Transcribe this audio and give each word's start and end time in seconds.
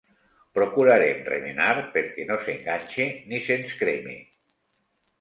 Procurarem 0.57 1.19
remenar 1.33 1.69
perquè 1.97 2.27
no 2.31 2.41
s'enganxe 2.49 3.09
ni 3.31 3.45
se'ns 3.49 3.81
creme. 3.85 4.21